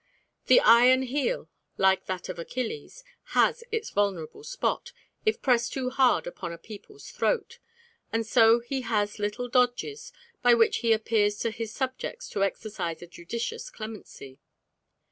The 0.47 0.59
iron 0.61 1.03
heel, 1.03 1.47
like 1.77 2.07
that 2.07 2.27
of 2.27 2.39
Achilles, 2.39 3.03
has 3.37 3.63
its 3.71 3.91
vulnerable 3.91 4.43
spot 4.43 4.93
if 5.27 5.43
pressed 5.43 5.73
too 5.73 5.91
hard 5.91 6.25
upon 6.25 6.51
a 6.51 6.57
people's 6.57 7.11
throat, 7.11 7.59
and 8.11 8.25
so 8.25 8.61
he 8.61 8.81
has 8.81 9.19
little 9.19 9.47
dodges 9.47 10.11
by 10.41 10.55
which 10.55 10.77
he 10.77 10.91
appears 10.91 11.37
to 11.41 11.51
his 11.51 11.71
subjects 11.71 12.27
to 12.29 12.43
exercise 12.43 13.03
a 13.03 13.05
judicious 13.05 13.69
clemency. 13.69 14.39